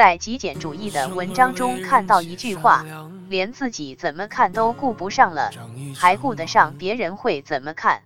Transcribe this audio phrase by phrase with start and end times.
[0.00, 2.82] 在极简主义的文章中看到一句话：
[3.28, 5.50] 连自己怎么看都顾不上了，
[5.94, 8.00] 还顾得上别人会怎么看？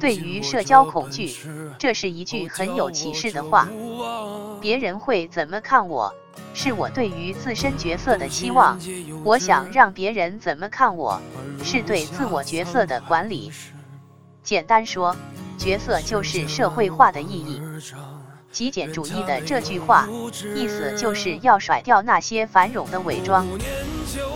[0.00, 1.32] 对于社交恐惧，
[1.78, 3.68] 这是一句很有启示的话。
[4.60, 6.12] 别人会怎么看我，
[6.52, 8.76] 是我对于自身角色的期望。
[9.22, 11.22] 我想让别人怎么看我，
[11.62, 13.52] 是对自我角色的管理。
[14.42, 15.14] 简单说，
[15.56, 17.62] 角色就是社会化的意义。
[18.52, 20.08] 极简主义的这句话，
[20.54, 23.46] 意思就是要甩掉那些繁荣的伪装。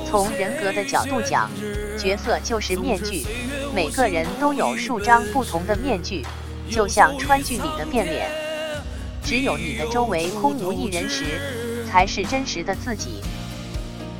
[0.08, 1.50] 从人格的角度讲，
[1.98, 3.24] 角色就是面具。
[3.74, 6.24] 每个人都有数张不同的面具，
[6.70, 8.28] 就像川剧里的变脸。
[9.22, 13.20] 只有你的周围空无一人时，才是真实的自己。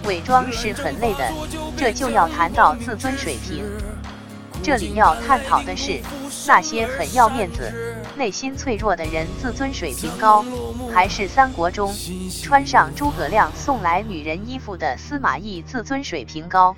[0.05, 1.31] 伪装是很累的，
[1.77, 3.65] 这就要谈到自尊水平。
[4.63, 6.01] 这里要探讨的是，
[6.47, 7.73] 那些很要面子、
[8.17, 10.45] 内心脆弱的人自尊水平高，
[10.93, 11.95] 还是三国中
[12.43, 16.75] 穿上诸葛亮送来女人衣服的司马懿自尊水平高？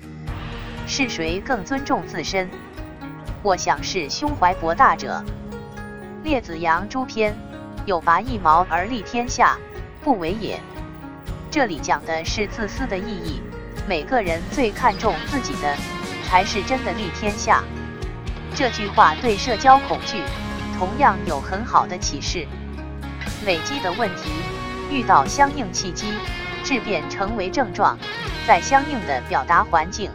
[0.85, 2.49] 是谁更尊重自身？
[3.41, 5.23] 我想是胸怀博大者。
[6.23, 7.35] 列子杨朱篇
[7.85, 9.57] 有拔一毛而利天下，
[10.03, 10.59] 不为也。
[11.49, 13.41] 这里讲的是自私的意义。
[13.87, 15.75] 每个人最看重自己的，
[16.25, 17.63] 才是真的立天下。
[18.55, 20.21] 这句话对社交恐惧
[20.77, 22.47] 同样有很好的启示。
[23.45, 24.29] 累积的问题
[24.91, 26.13] 遇到相应契机，
[26.63, 27.97] 质变成为症状，
[28.47, 30.11] 在相应的表达环境。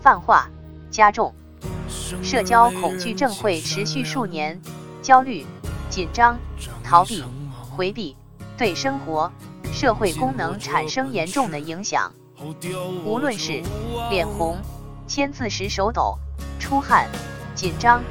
[0.00, 0.48] 泛化
[0.90, 1.34] 加重，
[2.22, 4.58] 社交恐惧症会持续数年，
[5.02, 5.44] 焦虑、
[5.88, 6.38] 紧张、
[6.84, 7.24] 逃避、
[7.76, 8.16] 回避，
[8.56, 9.30] 对生活、
[9.72, 12.10] 社会功能产生严重的影响。
[13.04, 13.62] 无论是
[14.08, 14.56] 脸红、
[15.06, 16.16] 签字时手抖、
[16.58, 17.06] 出汗、
[17.60, 18.02] 紧张、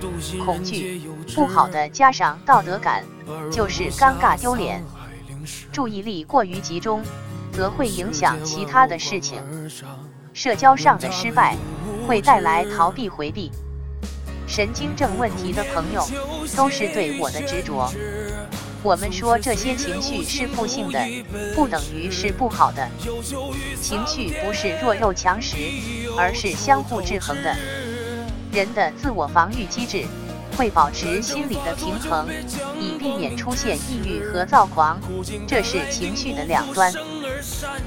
[0.46, 1.02] 恐惧，
[1.34, 3.04] 不好的加上道德感，
[3.52, 4.86] 就是尴尬丢脸。
[5.72, 7.02] 注意力过于集中，
[7.52, 9.42] 则会影响其他的事情。
[10.34, 11.56] 社交上的失败
[12.06, 13.50] 会带来逃避回避，
[14.46, 16.08] 神经症问题的朋友
[16.56, 17.92] 都是对我的执着。
[18.84, 21.04] 我们说这些情绪是负性的，
[21.56, 22.88] 不等于是不好的。
[23.82, 25.58] 情绪不是弱肉强食，
[26.16, 27.56] 而是相互制衡的。
[28.52, 30.06] 人的自我防御机制
[30.58, 32.28] 会保持心理的平衡，
[32.80, 35.00] 以避免出现抑郁和躁狂。
[35.48, 36.92] 这是情绪的两端。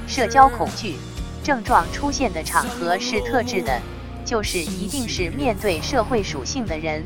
[0.07, 0.95] 社交恐惧。
[1.43, 3.77] 症状出现的场合是特质的，
[4.23, 7.03] 就是一定是面对社会属性的人，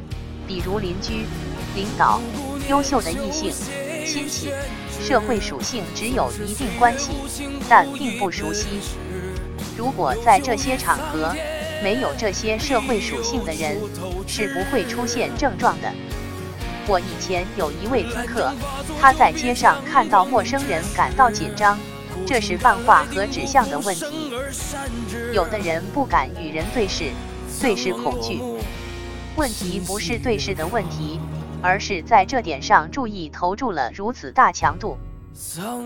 [0.48, 1.26] 比如邻居、
[1.76, 2.22] 领导、
[2.70, 3.52] 优秀的异性、
[4.06, 4.52] 亲戚。
[5.02, 7.14] 社会属性只有一定关系，
[7.68, 8.80] 但并不熟悉。
[9.76, 11.36] 如果在这些场合
[11.84, 13.78] 没有这些社会属性的人，
[14.28, 15.92] 是不会出现症状的。
[16.88, 18.54] 我以前有一位租客，
[19.00, 21.78] 他在街上看到陌生人感到紧张。
[22.26, 24.32] 这是泛化和指向的问题。
[25.34, 27.12] 有的人不敢与人对视，
[27.62, 28.42] 对视恐惧。
[29.36, 31.20] 问题不是对视的问题，
[31.62, 34.98] 而是在这点上注意投注了如此大强度。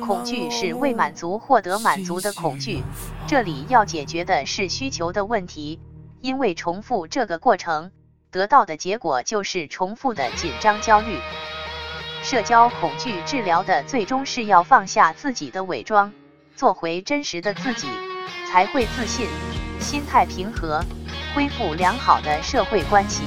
[0.06, 2.84] 恐惧是未满足获得满足的恐惧。
[3.28, 5.80] 这里要解决的是需求的问题，
[6.22, 7.92] 因为重复这个过程
[8.32, 11.20] 得到的结果就是重复的紧张焦虑。
[12.24, 16.14] 社交恐惧治疗的最终是要放下自己的伪装。
[16.56, 17.88] 做回真实的自己，
[18.48, 19.26] 才会自信，
[19.80, 20.84] 心态平和，
[21.34, 23.24] 恢复良好的社会关系。